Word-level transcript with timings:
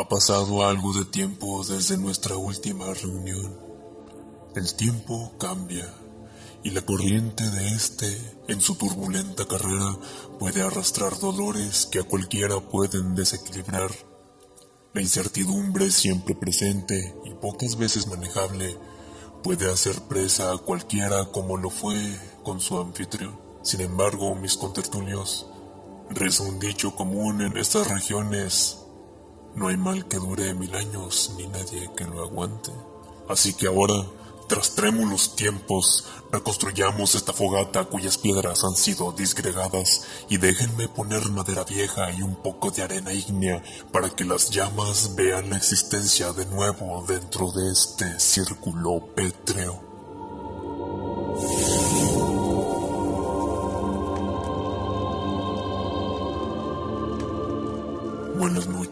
Ha 0.00 0.08
pasado 0.08 0.64
algo 0.64 0.94
de 0.94 1.04
tiempo 1.04 1.62
desde 1.62 1.98
nuestra 1.98 2.34
última 2.34 2.86
reunión. 2.94 3.54
El 4.56 4.74
tiempo 4.74 5.32
cambia 5.38 5.92
y 6.64 6.70
la 6.70 6.80
corriente 6.80 7.44
de 7.50 7.68
este, 7.68 8.18
en 8.48 8.62
su 8.62 8.76
turbulenta 8.76 9.44
carrera, 9.44 9.94
puede 10.38 10.62
arrastrar 10.62 11.18
dolores 11.18 11.84
que 11.84 11.98
a 11.98 12.04
cualquiera 12.04 12.60
pueden 12.60 13.14
desequilibrar. 13.14 13.90
La 14.94 15.02
incertidumbre 15.02 15.90
siempre 15.90 16.34
presente 16.34 17.14
y 17.26 17.34
pocas 17.34 17.76
veces 17.76 18.06
manejable 18.06 18.78
puede 19.42 19.70
hacer 19.70 20.00
presa 20.08 20.50
a 20.54 20.56
cualquiera 20.56 21.26
como 21.26 21.58
lo 21.58 21.68
fue 21.68 22.18
con 22.42 22.58
su 22.62 22.78
anfitrión. 22.78 23.38
Sin 23.62 23.82
embargo, 23.82 24.34
mis 24.34 24.56
contertulios, 24.56 25.46
reza 26.08 26.42
un 26.44 26.58
dicho 26.58 26.96
común 26.96 27.42
en 27.42 27.54
estas 27.58 27.86
regiones, 27.88 28.79
no 29.54 29.68
hay 29.68 29.76
mal 29.76 30.06
que 30.06 30.16
dure 30.18 30.54
mil 30.54 30.74
años 30.74 31.34
ni 31.36 31.46
nadie 31.48 31.90
que 31.96 32.04
lo 32.04 32.22
aguante. 32.22 32.72
Así 33.28 33.54
que 33.54 33.66
ahora, 33.66 34.06
tras 34.48 34.74
trémulos 34.74 35.36
tiempos, 35.36 36.04
reconstruyamos 36.32 37.14
esta 37.14 37.32
fogata 37.32 37.84
cuyas 37.84 38.18
piedras 38.18 38.64
han 38.64 38.74
sido 38.74 39.12
disgregadas 39.12 40.02
y 40.28 40.38
déjenme 40.38 40.88
poner 40.88 41.28
madera 41.30 41.64
vieja 41.64 42.10
y 42.12 42.22
un 42.22 42.36
poco 42.36 42.70
de 42.70 42.82
arena 42.82 43.12
ígnea 43.12 43.62
para 43.92 44.10
que 44.10 44.24
las 44.24 44.50
llamas 44.50 45.14
vean 45.14 45.50
la 45.50 45.56
existencia 45.56 46.32
de 46.32 46.46
nuevo 46.46 47.04
dentro 47.06 47.50
de 47.52 47.70
este 47.70 48.18
círculo 48.18 49.14
pétreo. 49.14 49.89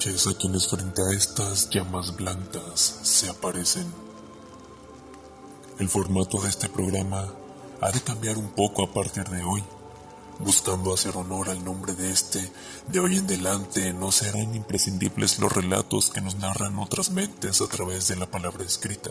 A 0.08 0.38
quienes 0.38 0.66
frente 0.66 1.02
a 1.02 1.14
estas 1.14 1.68
llamas 1.68 2.16
blancas 2.16 3.00
se 3.02 3.28
aparecen. 3.28 3.86
El 5.78 5.90
formato 5.90 6.40
de 6.40 6.48
este 6.48 6.70
programa 6.70 7.30
ha 7.82 7.90
de 7.90 8.00
cambiar 8.00 8.38
un 8.38 8.48
poco 8.48 8.82
a 8.82 8.90
partir 8.90 9.28
de 9.28 9.44
hoy. 9.44 9.62
Buscando 10.38 10.94
hacer 10.94 11.14
honor 11.14 11.50
al 11.50 11.62
nombre 11.62 11.92
de 11.92 12.10
este, 12.10 12.50
de 12.86 13.00
hoy 13.00 13.18
en 13.18 13.26
adelante 13.26 13.92
no 13.92 14.10
serán 14.10 14.54
imprescindibles 14.54 15.38
los 15.40 15.52
relatos 15.52 16.08
que 16.08 16.22
nos 16.22 16.36
narran 16.36 16.78
otras 16.78 17.10
mentes 17.10 17.60
a 17.60 17.66
través 17.66 18.08
de 18.08 18.16
la 18.16 18.30
palabra 18.30 18.64
escrita. 18.64 19.10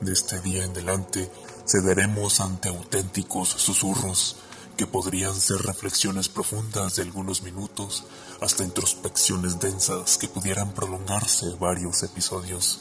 De 0.00 0.12
este 0.12 0.40
día 0.40 0.64
en 0.64 0.72
adelante 0.72 1.30
cederemos 1.68 2.40
ante 2.40 2.68
auténticos 2.68 3.50
susurros, 3.50 4.36
que 4.76 4.86
podrían 4.86 5.34
ser 5.34 5.58
reflexiones 5.58 6.28
profundas 6.28 6.96
de 6.96 7.02
algunos 7.02 7.42
minutos 7.42 8.04
hasta 8.40 8.64
introspecciones 8.64 9.58
densas 9.58 10.18
que 10.18 10.28
pudieran 10.28 10.72
prolongarse 10.72 11.46
varios 11.58 12.02
episodios. 12.02 12.80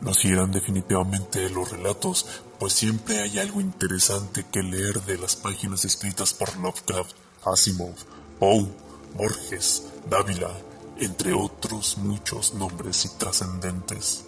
Nos 0.00 0.24
irán 0.24 0.52
definitivamente 0.52 1.50
los 1.50 1.70
relatos, 1.70 2.26
pues 2.58 2.72
siempre 2.72 3.20
hay 3.20 3.38
algo 3.38 3.60
interesante 3.60 4.46
que 4.50 4.62
leer 4.62 5.02
de 5.02 5.18
las 5.18 5.36
páginas 5.36 5.84
escritas 5.84 6.32
por 6.32 6.56
Lovecraft, 6.56 7.12
Asimov, 7.44 7.94
Poe, 8.38 8.66
Borges, 9.14 9.84
Dávila, 10.08 10.56
entre 10.98 11.34
otros 11.34 11.98
muchos 11.98 12.54
nombres 12.54 13.04
y 13.04 13.18
trascendentes. 13.18 14.24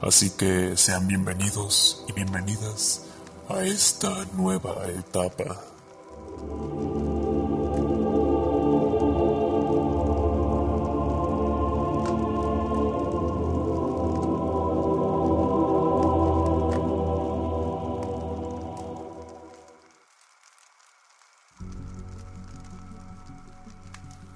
Así 0.00 0.30
que 0.30 0.76
sean 0.76 1.08
bienvenidos 1.08 2.04
y 2.08 2.12
bienvenidas 2.12 3.07
a 3.48 3.64
esta 3.64 4.26
nueva 4.34 4.86
etapa. 4.88 5.64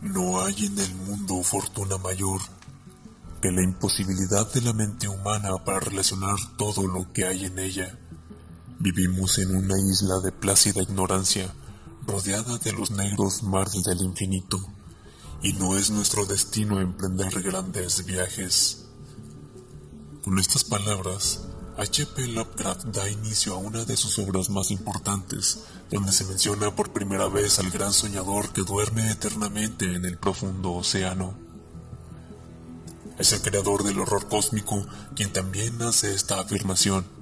No 0.00 0.41
hay 0.41 0.67
en 0.67 0.79
el 0.79 0.94
mundo 0.94 1.43
fortuna 1.43 1.99
mayor 1.99 2.41
que 3.43 3.50
la 3.50 3.62
imposibilidad 3.62 4.50
de 4.53 4.61
la 4.62 4.73
mente 4.73 5.09
humana 5.09 5.50
para 5.65 5.81
relacionar 5.81 6.37
todo 6.56 6.87
lo 6.87 7.12
que 7.12 7.27
hay 7.27 7.44
en 7.44 7.59
ella. 7.59 7.99
Vivimos 8.82 9.38
en 9.38 9.54
una 9.54 9.78
isla 9.78 10.19
de 10.19 10.32
plácida 10.32 10.82
ignorancia, 10.82 11.54
rodeada 12.04 12.59
de 12.59 12.72
los 12.72 12.91
negros 12.91 13.44
mares 13.44 13.84
del 13.84 14.00
infinito, 14.00 14.59
y 15.41 15.53
no 15.53 15.78
es 15.78 15.93
nuestro 15.93 16.26
destino 16.26 16.81
emprender 16.81 17.43
grandes 17.43 18.04
viajes. 18.04 18.87
Con 20.25 20.37
estas 20.41 20.65
palabras, 20.65 21.43
H.P. 21.76 22.26
Lovecraft 22.26 22.87
da 22.87 23.09
inicio 23.09 23.54
a 23.54 23.59
una 23.59 23.84
de 23.84 23.97
sus 23.97 24.19
obras 24.19 24.50
más 24.50 24.72
importantes, 24.72 25.60
donde 25.88 26.10
se 26.10 26.25
menciona 26.25 26.75
por 26.75 26.93
primera 26.93 27.28
vez 27.28 27.60
al 27.60 27.70
gran 27.70 27.93
soñador 27.93 28.53
que 28.53 28.62
duerme 28.62 29.12
eternamente 29.12 29.94
en 29.94 30.04
el 30.04 30.19
profundo 30.19 30.72
océano. 30.72 31.38
Es 33.16 33.32
el 33.32 33.43
creador 33.43 33.84
del 33.84 34.00
horror 34.00 34.28
cósmico 34.28 34.84
quien 35.14 35.32
también 35.32 35.81
hace 35.82 36.12
esta 36.12 36.41
afirmación. 36.41 37.22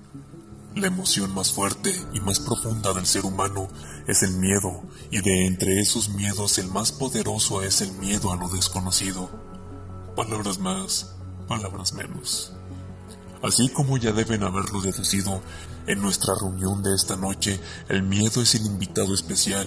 La 0.76 0.86
emoción 0.86 1.34
más 1.34 1.52
fuerte 1.52 1.92
y 2.12 2.20
más 2.20 2.38
profunda 2.38 2.92
del 2.92 3.04
ser 3.04 3.24
humano 3.24 3.68
es 4.06 4.22
el 4.22 4.36
miedo, 4.36 4.82
y 5.10 5.20
de 5.20 5.46
entre 5.46 5.80
esos 5.80 6.10
miedos 6.10 6.58
el 6.58 6.68
más 6.68 6.92
poderoso 6.92 7.62
es 7.62 7.80
el 7.80 7.90
miedo 7.92 8.32
a 8.32 8.36
lo 8.36 8.48
desconocido. 8.48 9.28
Palabras 10.14 10.58
más, 10.60 11.16
palabras 11.48 11.92
menos. 11.92 12.52
Así 13.42 13.68
como 13.70 13.96
ya 13.96 14.12
deben 14.12 14.44
haberlo 14.44 14.80
deducido, 14.80 15.42
en 15.88 16.00
nuestra 16.00 16.34
reunión 16.40 16.82
de 16.84 16.94
esta 16.94 17.16
noche 17.16 17.58
el 17.88 18.04
miedo 18.04 18.40
es 18.40 18.54
el 18.54 18.64
invitado 18.64 19.12
especial, 19.12 19.66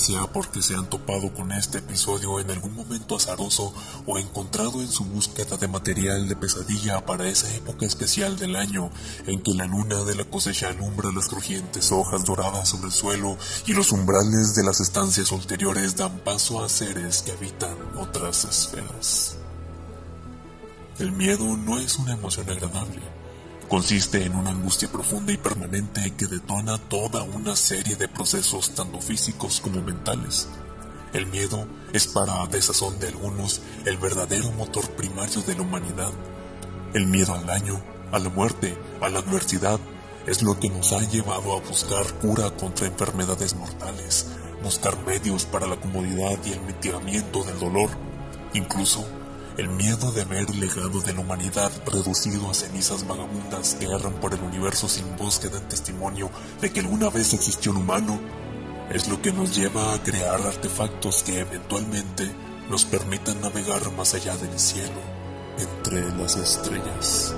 sea 0.00 0.26
porque 0.32 0.62
se 0.62 0.74
han 0.74 0.88
topado 0.88 1.32
con 1.34 1.52
este 1.52 1.78
episodio 1.78 2.40
en 2.40 2.50
algún 2.50 2.74
momento 2.74 3.16
azaroso 3.16 3.72
o 4.06 4.18
encontrado 4.18 4.80
en 4.80 4.88
su 4.88 5.04
búsqueda 5.04 5.58
de 5.58 5.68
material 5.68 6.26
de 6.26 6.36
pesadilla 6.36 7.04
para 7.04 7.28
esa 7.28 7.54
época 7.54 7.84
especial 7.84 8.38
del 8.38 8.56
año 8.56 8.90
en 9.26 9.42
que 9.42 9.52
la 9.52 9.66
luna 9.66 10.02
de 10.04 10.14
la 10.14 10.24
cosecha 10.24 10.68
alumbra 10.68 11.12
las 11.12 11.28
crujientes 11.28 11.92
hojas 11.92 12.24
doradas 12.24 12.70
sobre 12.70 12.86
el 12.86 12.92
suelo 12.92 13.36
y 13.66 13.74
los 13.74 13.92
umbrales 13.92 14.54
de 14.54 14.64
las 14.64 14.80
estancias 14.80 15.30
ulteriores 15.32 15.96
dan 15.96 16.18
paso 16.20 16.64
a 16.64 16.68
seres 16.68 17.22
que 17.22 17.32
habitan 17.32 17.76
otras 17.98 18.44
esferas. 18.44 19.36
El 20.98 21.12
miedo 21.12 21.44
no 21.58 21.78
es 21.78 21.96
una 21.96 22.14
emoción 22.14 22.48
agradable 22.48 23.19
consiste 23.70 24.24
en 24.24 24.34
una 24.34 24.50
angustia 24.50 24.90
profunda 24.90 25.32
y 25.32 25.36
permanente 25.36 26.12
que 26.16 26.26
detona 26.26 26.76
toda 26.76 27.22
una 27.22 27.54
serie 27.54 27.94
de 27.94 28.08
procesos 28.08 28.74
tanto 28.74 29.00
físicos 29.00 29.60
como 29.60 29.80
mentales. 29.80 30.48
El 31.12 31.26
miedo 31.26 31.68
es 31.92 32.08
para 32.08 32.44
desazón 32.46 32.98
de 32.98 33.06
algunos 33.06 33.60
el 33.86 33.96
verdadero 33.96 34.50
motor 34.52 34.90
primario 34.90 35.40
de 35.42 35.54
la 35.54 35.62
humanidad. 35.62 36.10
El 36.94 37.06
miedo 37.06 37.32
al 37.32 37.46
daño, 37.46 37.80
a 38.10 38.18
la 38.18 38.28
muerte, 38.28 38.76
a 39.00 39.08
la 39.08 39.20
adversidad, 39.20 39.78
es 40.26 40.42
lo 40.42 40.58
que 40.58 40.68
nos 40.68 40.92
ha 40.92 41.08
llevado 41.08 41.56
a 41.56 41.60
buscar 41.60 42.04
cura 42.14 42.50
contra 42.50 42.88
enfermedades 42.88 43.54
mortales, 43.54 44.26
buscar 44.64 44.98
medios 45.06 45.44
para 45.44 45.68
la 45.68 45.76
comodidad 45.76 46.40
y 46.44 46.52
el 46.52 46.60
mitigamiento 46.62 47.44
del 47.44 47.60
dolor, 47.60 47.90
incluso 48.52 49.06
el 49.60 49.68
miedo 49.68 50.10
de 50.12 50.24
ver 50.24 50.46
el 50.48 50.58
legado 50.58 51.00
de 51.00 51.12
la 51.12 51.20
humanidad 51.20 51.70
reducido 51.86 52.50
a 52.50 52.54
cenizas 52.54 53.06
vagabundas 53.06 53.74
que 53.74 53.84
erran 53.84 54.14
por 54.14 54.32
el 54.32 54.40
universo 54.40 54.88
sin 54.88 55.16
búsqueda 55.18 55.58
en 55.58 55.68
testimonio 55.68 56.30
de 56.62 56.72
que 56.72 56.80
alguna 56.80 57.10
vez 57.10 57.34
existió 57.34 57.72
un 57.72 57.78
humano 57.78 58.18
es 58.90 59.06
lo 59.08 59.20
que 59.20 59.32
nos 59.32 59.54
lleva 59.54 59.92
a 59.92 60.02
crear 60.02 60.40
artefactos 60.40 61.22
que 61.22 61.40
eventualmente 61.40 62.30
nos 62.70 62.86
permitan 62.86 63.40
navegar 63.42 63.92
más 63.92 64.14
allá 64.14 64.34
del 64.36 64.58
cielo, 64.58 65.00
entre 65.58 66.10
las 66.16 66.36
estrellas. 66.36 67.34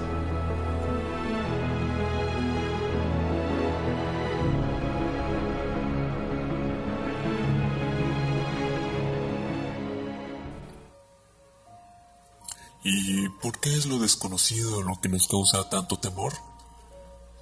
¿Y 12.85 13.29
por 13.29 13.61
qué 13.61 13.77
es 13.77 13.87
lo 13.87 14.01
desconocido 14.01 14.83
lo 14.83 15.01
que 15.01 15.09
nos 15.09 15.29
causa 15.29 15.69
tanto 15.69 16.01
temor? 16.01 16.33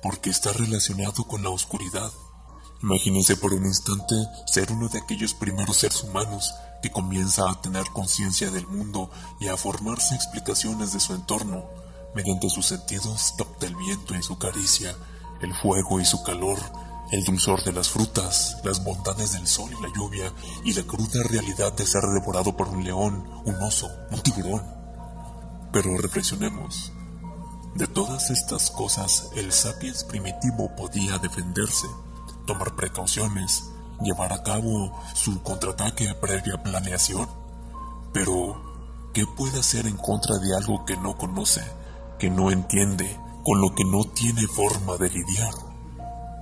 Porque 0.02 0.28
está 0.28 0.52
relacionado 0.52 1.25
con 1.25 1.42
la 1.42 1.48
oscuridad. 1.48 2.12
Imagínense 2.82 3.37
por 3.37 3.54
un 3.54 3.64
instante 3.64 4.14
ser 4.46 4.70
uno 4.70 4.88
de 4.88 4.98
aquellos 4.98 5.32
primeros 5.32 5.78
seres 5.78 6.02
humanos 6.02 6.54
que 6.82 6.90
comienza 6.90 7.50
a 7.50 7.58
tener 7.62 7.84
conciencia 7.87 8.50
del 8.50 8.66
mundo 8.66 9.10
y 9.40 9.48
a 9.48 9.56
formarse 9.56 10.14
explicaciones 10.14 10.92
de 10.92 11.00
su 11.00 11.14
entorno. 11.14 11.64
Mediante 12.14 12.50
sus 12.50 12.66
sentidos 12.66 13.32
capta 13.38 13.66
el 13.66 13.76
viento 13.76 14.14
y 14.14 14.22
su 14.22 14.37
caricia, 14.37 14.94
el 15.40 15.54
fuego 15.54 16.00
y 16.00 16.04
su 16.04 16.22
calor, 16.22 16.58
el 17.12 17.25
dulzor 17.25 17.64
de 17.64 17.72
las 17.72 17.88
frutas, 17.88 18.58
las 18.62 18.84
bondades 18.84 19.32
del 19.32 19.46
sol 19.46 19.70
y 19.70 19.82
la 19.82 19.92
lluvia, 19.94 20.32
y 20.64 20.75
la 20.75 20.82
cruda 20.82 21.22
realidad 21.22 21.72
de 21.72 21.87
ser 21.87 22.02
devorado 22.02 22.54
por 22.54 22.69
un 22.69 22.84
león, 22.84 23.26
un 23.46 23.54
oso, 23.62 23.88
un 24.10 24.20
tiburón 24.20 24.79
Pero 25.72 25.96
reflexionemos. 25.96 26.93
De 27.75 27.87
todas 27.87 28.31
estas 28.31 28.70
cosas, 28.70 29.31
el 29.37 29.52
sapiens 29.52 30.02
primitivo 30.05 30.75
podía 30.75 31.19
defenderse, 31.19 31.87
tomar 32.46 32.75
precauciones, 32.75 33.70
llevar 34.02 34.32
a 34.32 34.43
cabo 34.43 34.93
su 35.14 35.40
contraataque 35.43 36.12
previa 36.20 36.62
planeación. 36.62 37.28
Pero, 38.12 39.11
¿qué 39.14 39.25
puede 39.37 39.61
hacer 39.61 39.87
en 39.87 39.96
contra 39.96 40.38
de 40.38 40.56
algo 40.56 40.84
que 40.84 40.96
no 40.96 41.17
conoce, 41.17 41.62
que 42.19 42.28
no 42.28 42.50
entiende, 42.50 43.19
con 43.44 43.61
lo 43.61 43.75
que 43.75 43.84
no 43.84 44.05
tiene 44.05 44.46
forma 44.49 44.96
de 44.96 45.11
lidiar? 45.11 45.55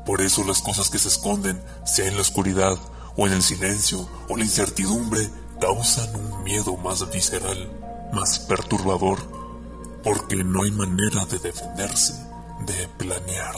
Por 0.07 0.23
eso 0.23 0.43
las 0.45 0.63
cosas 0.63 0.89
que 0.89 0.99
se 0.99 1.09
esconden, 1.09 1.63
sea 1.85 2.09
en 2.09 2.15
la 2.15 2.23
oscuridad 2.23 2.79
o 3.19 3.27
en 3.27 3.35
el 3.35 3.43
silencio 3.43 4.09
o 4.31 4.37
la 4.39 4.45
incertidumbre, 4.45 5.29
causan 5.61 6.17
un 6.17 6.43
miedo 6.45 6.77
más 6.79 7.11
visceral, 7.11 7.71
más 8.13 8.39
perturbador, 8.41 9.19
porque 10.03 10.37
no 10.37 10.63
hay 10.63 10.71
manera 10.71 11.25
de 11.27 11.39
defenderse, 11.39 12.15
de 12.67 12.89
planear. 12.97 13.55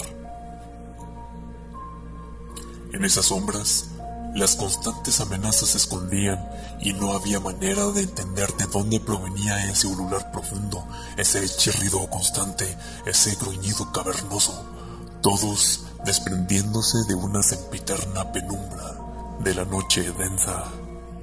En 2.92 3.04
esas 3.04 3.26
sombras, 3.26 3.86
las 4.34 4.56
constantes 4.56 5.20
amenazas 5.20 5.70
se 5.70 5.78
escondían 5.78 6.48
y 6.80 6.92
no 6.92 7.12
había 7.12 7.40
manera 7.40 7.86
de 7.86 8.02
entender 8.02 8.52
de 8.54 8.66
dónde 8.66 9.00
provenía 9.00 9.70
ese 9.70 9.86
ulular 9.86 10.30
profundo, 10.30 10.86
ese 11.16 11.46
chirrido 11.48 12.08
constante, 12.08 12.76
ese 13.06 13.34
gruñido 13.36 13.90
cavernoso, 13.92 14.64
todos 15.20 15.84
desprendiéndose 16.04 16.98
de 17.08 17.14
una 17.14 17.42
sempiterna 17.42 18.32
penumbra 18.32 18.96
de 19.40 19.54
la 19.54 19.64
noche 19.64 20.10
densa. 20.12 20.64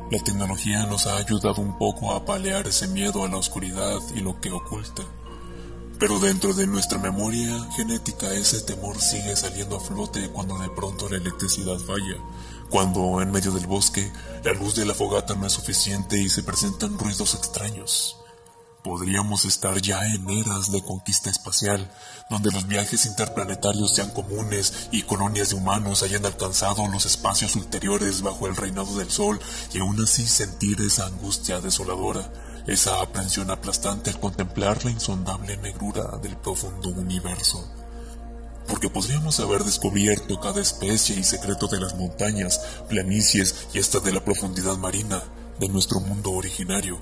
La 0.09 0.19
tecnología 0.19 0.85
nos 0.85 1.05
ha 1.05 1.17
ayudado 1.17 1.61
un 1.61 1.77
poco 1.77 2.13
a 2.13 2.23
palear 2.23 2.65
ese 2.65 2.87
miedo 2.87 3.25
a 3.25 3.27
la 3.27 3.35
oscuridad 3.35 3.99
y 4.15 4.21
lo 4.21 4.39
que 4.39 4.49
oculta. 4.51 5.03
Pero 5.99 6.19
dentro 6.19 6.53
de 6.53 6.65
nuestra 6.65 6.97
memoria 6.97 7.67
genética 7.75 8.31
ese 8.31 8.61
temor 8.61 9.01
sigue 9.01 9.35
saliendo 9.35 9.75
a 9.75 9.81
flote 9.81 10.29
cuando 10.29 10.57
de 10.59 10.69
pronto 10.69 11.09
la 11.09 11.17
electricidad 11.17 11.77
falla, 11.79 12.23
cuando 12.69 13.21
en 13.21 13.31
medio 13.31 13.51
del 13.51 13.67
bosque 13.67 14.09
la 14.45 14.53
luz 14.53 14.75
de 14.75 14.85
la 14.85 14.93
fogata 14.93 15.35
no 15.35 15.45
es 15.45 15.53
suficiente 15.53 16.17
y 16.17 16.29
se 16.29 16.41
presentan 16.41 16.97
ruidos 16.97 17.35
extraños. 17.35 18.17
Podríamos 18.87 19.43
estar 19.43 19.81
ya 19.81 19.99
en 20.13 20.29
eras 20.29 20.71
de 20.71 20.81
conquista 20.81 21.29
espacial, 21.29 21.91
donde 22.29 22.51
los 22.51 22.67
viajes 22.67 23.05
interplanetarios 23.05 23.93
sean 23.93 24.11
comunes 24.11 24.87
y 24.93 25.01
colonias 25.01 25.49
de 25.49 25.55
humanos 25.55 26.03
hayan 26.03 26.25
alcanzado 26.25 26.87
los 26.87 27.05
espacios 27.05 27.57
ulteriores 27.57 28.21
bajo 28.21 28.47
el 28.47 28.55
reinado 28.55 28.95
del 28.95 29.11
Sol 29.11 29.41
y 29.73 29.79
aún 29.79 30.01
así 30.01 30.25
sentir 30.25 30.79
esa 30.79 31.05
angustia 31.05 31.59
desoladora, 31.59 32.31
esa 32.65 33.01
aprensión 33.01 33.51
aplastante 33.51 34.09
al 34.09 34.21
contemplar 34.21 34.85
la 34.85 34.91
insondable 34.91 35.57
negrura 35.57 36.17
del 36.23 36.37
profundo 36.37 36.87
universo. 36.87 37.69
Porque 38.69 38.89
podríamos 38.89 39.37
haber 39.41 39.65
descubierto 39.65 40.39
cada 40.39 40.61
especie 40.61 41.19
y 41.19 41.25
secreto 41.25 41.67
de 41.67 41.81
las 41.81 41.93
montañas, 41.95 42.61
planicies 42.87 43.67
y 43.73 43.79
hasta 43.79 43.99
de 43.99 44.13
la 44.13 44.23
profundidad 44.23 44.77
marina 44.77 45.21
de 45.59 45.67
nuestro 45.67 45.99
mundo 45.99 46.31
originario, 46.31 47.01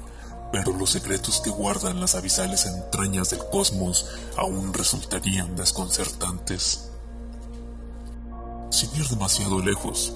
pero 0.64 0.78
los 0.78 0.92
secretos 0.92 1.42
que 1.42 1.50
guardan 1.50 2.00
las 2.00 2.16
abisales 2.16 2.66
entrañas 2.66 3.30
del 3.30 3.46
cosmos 3.52 4.08
aún 4.38 4.74
resultarían 4.74 5.56
desconcertantes. 5.56 6.92
Sin 8.70 8.96
ir 8.96 9.08
demasiado 9.08 9.60
lejos, 9.60 10.14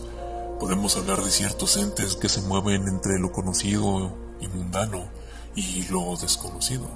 podemos 0.60 0.96
hablar 0.98 1.24
de 1.24 1.32
ciertos 1.32 1.78
entes 1.78 2.16
que 2.16 2.30
se 2.30 2.42
mueven 2.42 2.88
entre 2.88 3.20
lo 3.20 3.32
conocido 3.32 4.16
y 4.40 4.48
mundano 4.48 5.10
y 5.56 5.84
lo 5.90 6.16
desconocido. 6.18 6.88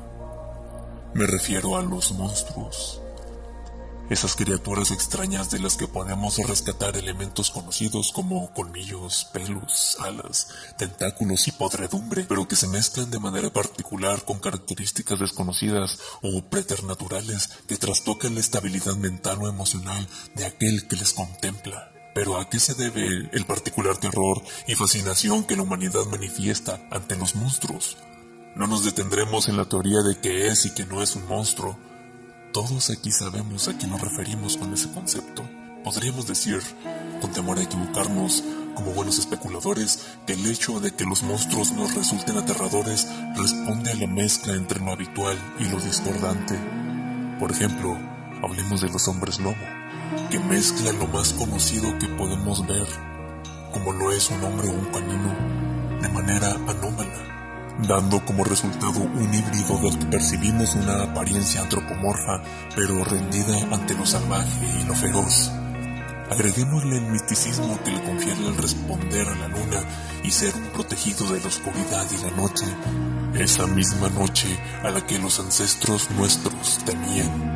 Me 1.13 1.25
refiero 1.27 1.77
a 1.77 1.83
los 1.83 2.11
monstruos, 2.13 3.02
esas 4.09 4.35
criaturas 4.35 4.91
extrañas 4.91 5.50
de 5.50 5.59
las 5.59 5.77
que 5.77 5.88
podemos 5.88 6.38
rescatar 6.38 6.97
elementos 6.97 7.50
conocidos 7.51 8.11
como 8.11 8.53
colmillos, 8.53 9.25
pelos, 9.33 9.97
alas, 10.01 10.50
tentáculos 10.77 11.47
y 11.47 11.51
podredumbre, 11.51 12.25
pero 12.27 12.47
que 12.47 12.55
se 12.55 12.67
mezclan 12.67 13.09
de 13.09 13.19
manera 13.19 13.51
particular 13.51 14.25
con 14.25 14.39
características 14.39 15.19
desconocidas 15.19 16.00
o 16.21 16.44
preternaturales 16.50 17.50
que 17.67 17.77
trastocan 17.77 18.35
la 18.35 18.41
estabilidad 18.41 18.95
mental 18.95 19.39
o 19.41 19.47
emocional 19.47 20.07
de 20.35 20.45
aquel 20.45 20.88
que 20.88 20.97
les 20.97 21.13
contempla. 21.13 21.91
Pero 22.13 22.38
¿a 22.38 22.50
qué 22.50 22.59
se 22.59 22.75
debe 22.75 23.29
el 23.31 23.45
particular 23.45 23.97
terror 23.97 24.44
y 24.67 24.75
fascinación 24.75 25.45
que 25.45 25.55
la 25.55 25.63
humanidad 25.63 26.05
manifiesta 26.11 26.79
ante 26.91 27.15
los 27.15 27.35
monstruos? 27.35 27.97
No 28.55 28.67
nos 28.67 28.85
detendremos 28.85 29.47
en 29.47 29.57
la 29.57 29.65
teoría 29.65 30.01
de 30.03 30.19
que 30.19 30.47
es 30.47 30.65
y 30.65 30.75
que 30.75 30.85
no 30.85 31.01
es 31.01 31.15
un 31.15 31.27
monstruo, 31.27 31.75
todos 32.53 32.91
aquí 32.91 33.11
sabemos 33.11 33.67
a 33.67 33.75
qué 33.77 33.88
nos 33.88 34.00
referimos 34.00 34.57
con 34.57 34.71
ese 34.73 34.89
concepto. 34.91 35.44
Podríamos 35.83 36.27
decir, 36.27 36.61
con 37.19 37.31
temor 37.31 37.57
a 37.57 37.63
equivocarnos, 37.63 38.44
como 38.75 38.91
buenos 38.91 39.17
especuladores, 39.17 40.05
que 40.27 40.33
el 40.33 40.45
hecho 40.45 40.79
de 40.79 40.91
que 40.91 41.03
los 41.03 41.23
monstruos 41.23 41.71
nos 41.71 41.95
resulten 41.95 42.38
aterradores 42.38 43.07
responde 43.35 43.91
a 43.91 43.95
la 43.95 44.07
mezcla 44.07 44.53
entre 44.53 44.79
lo 44.79 44.91
habitual 44.91 45.35
y 45.59 45.65
lo 45.65 45.79
discordante. 45.79 46.55
Por 47.39 47.51
ejemplo, 47.51 47.97
hablemos 48.44 48.81
de 48.81 48.89
los 48.89 49.07
hombres 49.07 49.39
lobo, 49.39 49.55
que 50.29 50.39
mezclan 50.39 51.00
lo 51.00 51.07
más 51.07 51.33
conocido 51.33 51.97
que 51.97 52.07
podemos 52.07 52.65
ver, 52.67 52.88
como 53.73 53.94
lo 53.94 54.11
es 54.11 54.29
un 54.29 54.44
hombre 54.44 54.69
o 54.69 54.73
un 54.73 54.85
canino, 54.85 56.00
de 56.01 56.09
manera 56.09 56.51
anómala 56.67 57.32
dando 57.79 58.23
como 58.23 58.43
resultado 58.43 58.99
un 58.99 59.33
híbrido 59.33 59.77
del 59.79 59.97
que 59.97 60.05
percibimos 60.05 60.75
una 60.75 61.03
apariencia 61.03 61.61
antropomorfa, 61.61 62.41
pero 62.75 63.03
rendida 63.03 63.57
ante 63.71 63.95
lo 63.95 64.05
salvaje 64.05 64.79
y 64.81 64.85
lo 64.85 64.93
feroz. 64.95 65.51
Agreguémosle 66.29 66.97
el 66.97 67.05
misticismo 67.07 67.77
que 67.83 67.91
le 67.91 68.01
confiere 68.03 68.47
el 68.47 68.57
responder 68.57 69.27
a 69.27 69.35
la 69.35 69.47
luna 69.49 69.83
y 70.23 70.31
ser 70.31 70.55
un 70.55 70.69
protegido 70.69 71.31
de 71.31 71.41
la 71.41 71.47
oscuridad 71.47 72.07
y 72.11 72.23
la 72.23 72.31
noche, 72.31 72.65
esa 73.35 73.67
misma 73.67 74.09
noche 74.09 74.47
a 74.83 74.89
la 74.89 75.05
que 75.05 75.19
los 75.19 75.39
ancestros 75.39 76.09
nuestros 76.11 76.79
temían. 76.85 77.53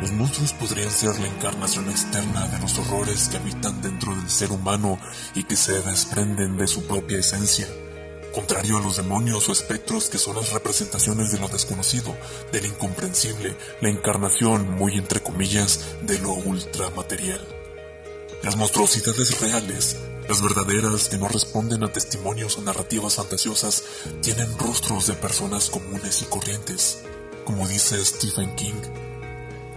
Los 0.00 0.12
monstruos 0.12 0.54
podrían 0.54 0.90
ser 0.90 1.18
la 1.20 1.28
encarnación 1.28 1.88
externa 1.90 2.48
de 2.48 2.58
los 2.58 2.78
horrores 2.78 3.28
que 3.28 3.36
habitan 3.36 3.82
dentro 3.82 4.14
del 4.16 4.30
ser 4.30 4.50
humano 4.50 4.98
y 5.34 5.44
que 5.44 5.56
se 5.56 5.80
desprenden 5.82 6.56
de 6.56 6.66
su 6.66 6.86
propia 6.86 7.18
esencia 7.18 7.66
contrario 8.30 8.78
a 8.78 8.80
los 8.80 8.96
demonios 8.96 9.48
o 9.48 9.52
espectros 9.52 10.08
que 10.08 10.18
son 10.18 10.36
las 10.36 10.52
representaciones 10.52 11.32
de 11.32 11.38
lo 11.38 11.48
desconocido, 11.48 12.16
del 12.52 12.66
incomprensible, 12.66 13.56
la 13.80 13.90
encarnación, 13.90 14.70
muy 14.70 14.96
entre 14.96 15.20
comillas, 15.20 15.96
de 16.02 16.18
lo 16.18 16.32
ultramaterial. 16.32 17.46
Las 18.42 18.56
monstruosidades 18.56 19.40
reales, 19.40 19.96
las 20.28 20.42
verdaderas 20.42 21.08
que 21.08 21.18
no 21.18 21.28
responden 21.28 21.82
a 21.84 21.92
testimonios 21.92 22.56
o 22.56 22.62
narrativas 22.62 23.16
fantasiosas, 23.16 23.82
tienen 24.22 24.56
rostros 24.58 25.06
de 25.06 25.14
personas 25.14 25.68
comunes 25.68 26.22
y 26.22 26.24
corrientes. 26.26 27.02
Como 27.44 27.66
dice 27.68 28.02
Stephen 28.04 28.54
King, 28.54 28.80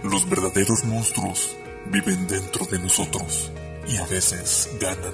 los 0.02 0.28
verdaderos 0.28 0.84
monstruos 0.84 1.56
viven 1.86 2.26
dentro 2.26 2.66
de 2.66 2.78
nosotros 2.78 3.50
y 3.86 3.96
a 3.96 4.06
veces 4.06 4.70
ganan. 4.80 5.12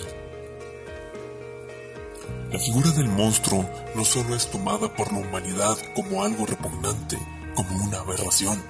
La 2.53 2.59
figura 2.59 2.91
del 2.91 3.09
monstruo 3.09 3.65
no 3.95 4.05
solo 4.05 4.35
es 4.35 4.51
tomada 4.51 4.93
por 4.97 5.13
la 5.13 5.21
humanidad 5.21 5.79
como 5.95 6.25
algo 6.25 6.47
repugnante, 6.47 7.17
como 7.55 7.85
una 7.85 7.99
aberración. 7.99 8.61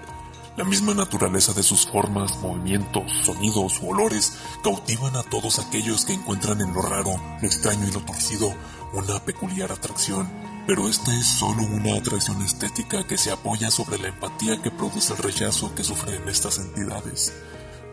La 0.59 0.65
misma 0.65 0.93
naturaleza 0.93 1.55
de 1.55 1.63
sus 1.63 1.87
formas, 1.87 2.39
movimientos, 2.43 3.05
sonidos 3.25 3.81
u 3.81 3.89
olores 3.89 4.35
cautivan 4.63 5.17
a 5.17 5.23
todos 5.23 5.59
aquellos 5.59 6.05
que 6.05 6.13
encuentran 6.13 6.61
en 6.61 6.75
lo 6.75 6.83
raro, 6.83 7.17
lo 7.41 7.47
extraño 7.47 7.89
y 7.89 7.93
lo 7.93 8.01
torcido 8.01 8.53
una 8.93 9.19
peculiar 9.25 9.73
atracción. 9.73 10.29
Pero 10.67 10.87
esta 10.87 11.17
es 11.19 11.27
solo 11.27 11.63
una 11.63 11.97
atracción 11.97 12.43
estética 12.43 13.07
que 13.07 13.17
se 13.17 13.31
apoya 13.31 13.71
sobre 13.71 13.99
la 13.99 14.09
empatía 14.09 14.61
que 14.61 14.71
produce 14.71 15.15
el 15.15 15.21
rechazo 15.21 15.75
que 15.75 15.85
sufren 15.85 16.29
estas 16.29 16.59
entidades 16.59 17.33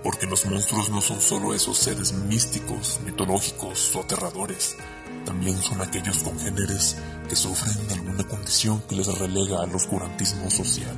porque 0.07 0.25
los 0.25 0.45
monstruos 0.45 0.89
no 0.89 1.01
son 1.01 1.19
solo 1.19 1.53
esos 1.53 1.77
seres 1.79 2.13
místicos, 2.13 3.01
mitológicos 3.03 3.93
o 3.93 3.99
aterradores, 3.99 4.77
también 5.25 5.61
son 5.61 5.81
aquellos 5.81 6.19
congéneres 6.19 6.95
que 7.27 7.35
sufren 7.35 7.89
de 7.89 7.95
alguna 7.95 8.23
condición 8.23 8.81
que 8.87 8.95
les 8.95 9.07
relega 9.19 9.61
al 9.61 9.75
oscurantismo 9.75 10.49
social. 10.49 10.95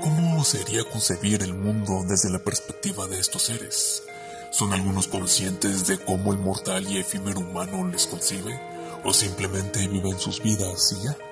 ¿Cómo 0.00 0.44
sería 0.44 0.84
concebir 0.84 1.42
el 1.42 1.54
mundo 1.54 2.04
desde 2.06 2.30
la 2.30 2.38
perspectiva 2.38 3.08
de 3.08 3.18
estos 3.18 3.42
seres? 3.42 4.04
¿Son 4.52 4.72
algunos 4.72 5.08
conscientes 5.08 5.88
de 5.88 5.98
cómo 5.98 6.32
el 6.32 6.38
mortal 6.38 6.88
y 6.88 6.98
efímero 6.98 7.40
humano 7.40 7.88
les 7.88 8.06
concibe? 8.06 8.56
¿O 9.02 9.12
simplemente 9.12 9.88
viven 9.88 10.16
sus 10.20 10.40
vidas 10.40 10.92
y 10.92 11.06
ya? 11.06 11.29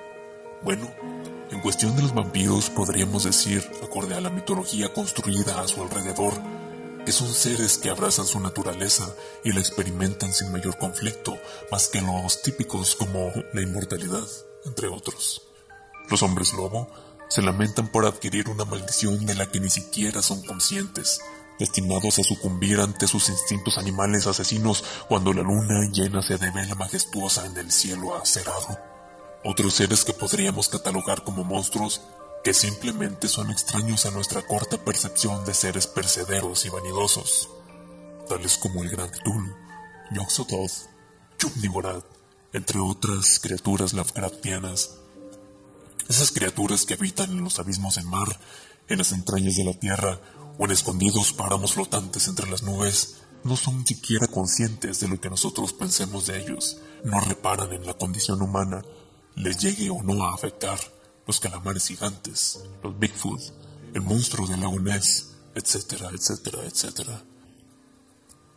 Bueno, 0.61 0.91
en 1.51 1.61
cuestión 1.61 1.95
de 1.95 2.01
los 2.01 2.13
vampiros 2.13 2.69
podríamos 2.69 3.23
decir, 3.23 3.65
acorde 3.81 4.15
a 4.15 4.21
la 4.21 4.29
mitología 4.29 4.93
construida 4.93 5.61
a 5.61 5.67
su 5.67 5.81
alrededor, 5.81 6.33
que 7.05 7.13
son 7.13 7.33
seres 7.33 7.77
que 7.77 7.89
abrazan 7.89 8.25
su 8.25 8.41
naturaleza 8.41 9.07
y 9.43 9.53
la 9.53 9.61
experimentan 9.61 10.33
sin 10.33 10.51
mayor 10.51 10.77
conflicto, 10.77 11.37
más 11.71 11.87
que 11.87 12.01
los 12.01 12.41
típicos 12.41 12.95
como 12.95 13.31
la 13.53 13.61
inmortalidad, 13.61 14.27
entre 14.65 14.89
otros. 14.89 15.43
Los 16.09 16.23
hombres 16.23 16.53
lobo 16.53 16.89
se 17.29 17.41
lamentan 17.41 17.87
por 17.87 18.05
adquirir 18.05 18.49
una 18.49 18.65
maldición 18.65 19.25
de 19.25 19.35
la 19.35 19.49
que 19.49 19.61
ni 19.61 19.69
siquiera 19.69 20.21
son 20.21 20.41
conscientes, 20.41 21.21
destinados 21.57 22.19
a 22.19 22.23
sucumbir 22.23 22.81
ante 22.81 23.07
sus 23.07 23.29
instintos 23.29 23.77
animales 23.77 24.27
asesinos 24.27 24.83
cuando 25.07 25.31
la 25.31 25.41
luna 25.41 25.89
llena 25.91 26.21
se 26.21 26.37
devela 26.37 26.75
majestuosa 26.75 27.45
en 27.45 27.55
el 27.57 27.71
cielo 27.71 28.15
acerado. 28.15 28.88
Otros 29.43 29.73
seres 29.75 30.03
que 30.03 30.13
podríamos 30.13 30.67
catalogar 30.67 31.23
como 31.23 31.45
monstruos 31.45 32.01
que 32.43 32.53
simplemente 32.53 33.27
son 33.27 33.51
extraños 33.51 34.05
a 34.05 34.11
nuestra 34.11 34.41
corta 34.45 34.77
percepción 34.83 35.45
de 35.45 35.53
seres 35.53 35.87
percederos 35.87 36.65
y 36.65 36.69
vanidosos, 36.69 37.49
tales 38.27 38.57
como 38.57 38.83
el 38.83 38.89
Gran 38.89 39.09
Cthulhu, 39.09 39.55
Yog-Sothoth, 40.11 40.89
Chupniborad, 41.37 42.03
entre 42.51 42.79
otras 42.79 43.39
criaturas 43.39 43.93
Lovecraftianas. 43.93 44.97
Esas 46.09 46.31
criaturas 46.31 46.85
que 46.85 46.95
habitan 46.95 47.31
en 47.31 47.43
los 47.43 47.59
abismos 47.59 47.95
del 47.95 48.05
mar, 48.05 48.39
en 48.87 48.97
las 48.97 49.11
entrañas 49.11 49.55
de 49.55 49.63
la 49.63 49.73
tierra 49.73 50.19
o 50.57 50.65
en 50.65 50.71
escondidos 50.71 51.31
páramos 51.31 51.73
flotantes 51.73 52.27
entre 52.27 52.49
las 52.49 52.63
nubes, 52.63 53.21
no 53.43 53.55
son 53.55 53.85
siquiera 53.85 54.27
conscientes 54.27 54.99
de 54.99 55.07
lo 55.07 55.21
que 55.21 55.29
nosotros 55.29 55.71
pensemos 55.71 56.25
de 56.25 56.41
ellos, 56.41 56.77
no 57.05 57.21
reparan 57.21 57.71
en 57.71 57.85
la 57.85 57.93
condición 57.93 58.41
humana, 58.41 58.83
les 59.35 59.57
llegue 59.57 59.89
o 59.89 60.01
no 60.03 60.25
a 60.25 60.33
afectar 60.33 60.79
los 61.25 61.39
calamares 61.39 61.87
gigantes, 61.87 62.63
los 62.83 62.97
Bigfoot, 62.97 63.41
el 63.93 64.01
monstruo 64.01 64.47
del 64.47 64.61
lago 64.61 64.79
Ness, 64.79 65.35
etcétera, 65.55 66.09
etcétera, 66.13 66.63
etcétera. 66.63 67.23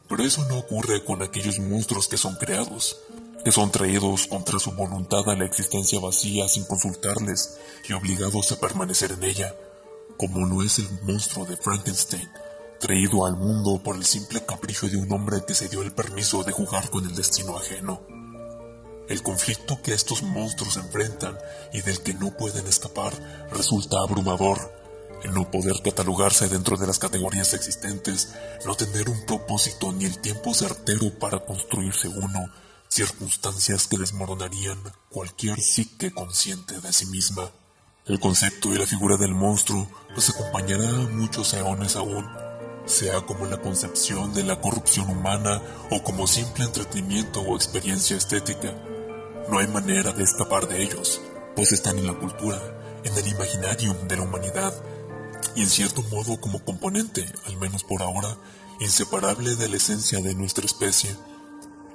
Pero 0.09 0.25
eso 0.25 0.47
no 0.49 0.59
ocurre 0.59 1.05
con 1.05 1.23
aquellos 1.23 1.59
monstruos 1.59 2.09
que 2.09 2.17
son 2.17 2.35
creados, 2.37 2.99
que 3.45 3.53
son 3.53 3.71
traídos 3.71 4.27
contra 4.27 4.59
su 4.59 4.73
voluntad 4.73 5.29
a 5.29 5.37
la 5.37 5.45
existencia 5.45 6.01
vacía 6.01 6.49
sin 6.49 6.65
consultarles 6.65 7.59
y 7.89 7.93
obligados 7.93 8.53
a 8.53 8.61
permanecer 8.61 9.13
en 9.13 9.25
ella, 9.25 9.55
como 10.17 10.47
no 10.47 10.63
es 10.63 10.79
el 10.79 10.89
monstruo 11.03 11.45
de 11.47 11.57
Frankenstein, 11.57 12.29
traído 12.79 13.27
al 13.27 13.37
mundo 13.37 13.83
por 13.83 13.97
el 13.97 14.05
simple 14.05 14.45
capricho 14.45 14.89
de 14.89 14.97
un 14.97 15.13
hombre 15.13 15.45
que 15.47 15.55
se 15.55 15.69
dio 15.69 15.83
el 15.83 15.93
permiso 15.93 16.43
de 16.45 16.53
jugar 16.53 16.91
con 16.91 17.05
el 17.05 17.15
destino 17.15 17.57
ajeno. 17.57 18.22
El 19.09 19.23
conflicto 19.23 19.83
que 19.83 19.93
estos 19.93 20.23
monstruos 20.23 20.77
enfrentan 20.77 21.37
y 21.73 21.83
del 21.83 22.01
que 22.03 22.15
no 22.15 22.37
pueden 22.37 22.67
escapar 22.67 23.13
resulta 23.51 23.99
abrumador. 23.99 24.73
El 25.25 25.35
no 25.35 25.51
poder 25.51 25.81
catalogarse 25.83 26.49
dentro 26.49 26.77
de 26.77 26.87
las 26.87 26.99
categorías 26.99 27.55
existentes, 27.55 28.35
no 28.67 28.75
tener 28.75 29.09
un 29.09 29.25
propósito 29.25 29.93
ni 29.93 30.05
el 30.05 30.19
tiempo 30.19 30.53
certero 30.55 31.17
para 31.19 31.41
construirse 31.41 32.09
uno, 32.09 32.51
circunstancias 32.89 33.87
que 33.87 33.99
desmoronarían 33.99 34.79
cualquier 35.11 35.61
psique 35.61 36.11
consciente 36.11 36.81
de 36.81 36.93
sí 36.93 37.07
misma. 37.07 37.51
El 38.05 38.19
concepto 38.19 38.73
y 38.75 38.79
la 38.79 38.87
figura 38.87 39.17
del 39.17 39.33
monstruo 39.33 39.89
nos 40.15 40.29
acompañará 40.31 40.91
muchos 40.91 41.55
eones 41.55 41.95
aún, 41.95 42.29
sea 42.87 43.21
como 43.23 43.47
la 43.47 43.61
concepción 43.61 44.35
de 44.35 44.45
la 44.45 44.61
corrupción 44.61 45.09
humana 45.09 45.63
o 45.91 46.03
como 46.03 46.27
simple 46.27 46.65
entretenimiento 46.65 47.41
o 47.41 47.57
experiencia 47.57 48.17
estética. 48.17 48.75
No 49.49 49.59
hay 49.59 49.67
manera 49.69 50.13
de 50.13 50.25
escapar 50.25 50.69
de 50.69 50.83
ellos, 50.83 51.21
pues 51.55 51.73
están 51.73 51.99
en 51.99 52.07
la 52.07 52.19
cultura, 52.19 52.61
en 53.05 53.17
el 53.17 53.29
imaginarium 53.29 53.97
de 54.09 54.17
la 54.17 54.23
humanidad, 54.23 54.75
y 55.55 55.63
en 55.63 55.69
cierto 55.69 56.03
modo 56.11 56.41
como 56.41 56.65
componente, 56.65 57.27
al 57.47 57.57
menos 57.59 57.85
por 57.85 58.03
ahora, 58.03 58.37
inseparable 58.81 59.55
de 59.57 59.69
la 59.69 59.77
esencia 59.77 60.21
de 60.21 60.35
nuestra 60.35 60.65
especie. 60.65 61.15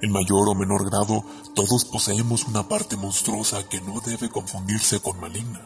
En 0.01 0.12
mayor 0.12 0.48
o 0.50 0.56
menor 0.56 0.89
grado, 0.89 1.24
todos 1.56 1.86
poseemos 1.86 2.44
una 2.44 2.67
parte 2.67 2.98
monstruosa 2.98 3.67
que 3.67 3.82
no 3.82 4.00
debe 4.01 4.29
confundirse 4.29 5.00
con 5.00 5.20
maligna. 5.20 5.62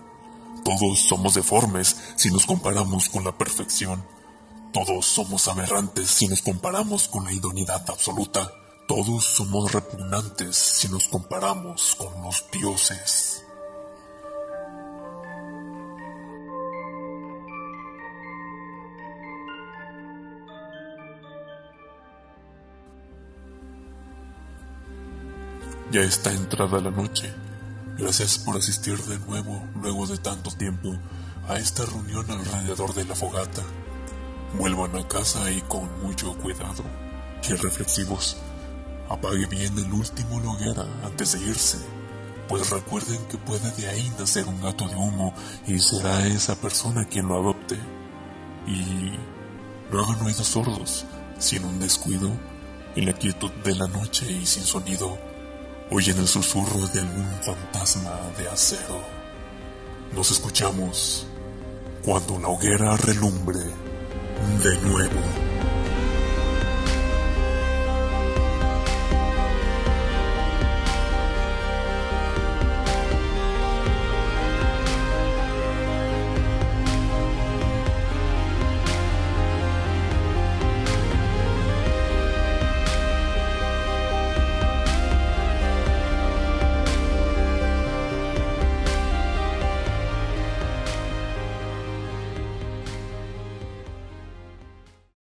Todos 0.63 1.01
somos 1.07 1.33
deformes 1.33 1.97
si 2.15 2.31
nos 2.31 2.45
comparamos 2.45 3.09
con 3.09 3.25
la 3.25 3.37
perfección. 3.37 4.05
Todos 4.73 5.05
somos 5.05 5.49
aberrantes 5.49 6.09
si 6.09 6.29
nos 6.29 6.41
comparamos 6.41 7.09
con 7.09 7.25
la 7.25 7.33
idoneidad 7.33 7.83
absoluta. 7.89 8.49
Todos 8.87 9.25
somos 9.25 9.69
repugnantes 9.73 10.55
si 10.55 10.87
nos 10.87 11.09
comparamos 11.09 11.95
con 11.95 12.21
los 12.23 12.45
dioses. 12.53 13.43
Ya 25.91 26.01
está 26.01 26.31
entrada 26.31 26.79
la 26.79 26.91
noche. 26.91 27.33
Gracias 27.97 28.37
por 28.37 28.55
asistir 28.55 28.97
de 29.03 29.19
nuevo, 29.19 29.67
luego 29.81 30.07
de 30.07 30.17
tanto 30.17 30.49
tiempo, 30.51 30.97
a 31.49 31.57
esta 31.57 31.85
reunión 31.85 32.31
alrededor 32.31 32.93
de 32.93 33.03
la 33.03 33.15
fogata. 33.15 33.63
Vuelvan 34.57 34.95
a 34.97 35.07
casa 35.07 35.49
y 35.49 35.61
con 35.61 35.89
mucho 36.01 36.33
cuidado 36.37 36.83
y 37.49 37.53
reflexivos. 37.53 38.37
Apague 39.09 39.45
bien 39.45 39.77
el 39.77 39.91
último 39.91 40.37
hoguera 40.51 40.85
antes 41.03 41.33
de 41.33 41.39
irse, 41.49 41.77
pues 42.47 42.69
recuerden 42.69 43.25
que 43.27 43.37
puede 43.37 43.71
de 43.71 43.87
ahí 43.87 44.11
nacer 44.19 44.45
un 44.45 44.61
gato 44.61 44.87
de 44.87 44.95
humo 44.95 45.33
y 45.67 45.79
será 45.79 46.27
esa 46.27 46.55
persona 46.55 47.05
quien 47.05 47.27
lo 47.27 47.39
adopte. 47.39 47.77
Y 48.67 49.17
no 49.91 50.03
hagan 50.03 50.25
oídos 50.25 50.47
sordos, 50.47 51.05
sin 51.39 51.63
un 51.65 51.79
descuido, 51.79 52.29
en 52.95 53.05
la 53.05 53.13
quietud 53.13 53.51
de 53.63 53.75
la 53.75 53.87
noche 53.87 54.29
y 54.29 54.45
sin 54.45 54.63
sonido, 54.63 55.17
oyen 55.89 56.17
el 56.17 56.27
susurro 56.27 56.87
de 56.87 56.99
algún 56.99 57.27
fantasma 57.41 58.19
de 58.37 58.49
acero. 58.49 59.01
Nos 60.13 60.29
escuchamos 60.31 61.25
cuando 62.03 62.37
la 62.39 62.49
hoguera 62.49 62.97
relumbre 62.97 63.59
de 64.63 64.77
nuevo. 64.87 65.50